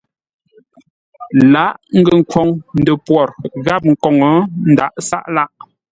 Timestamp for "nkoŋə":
3.91-4.29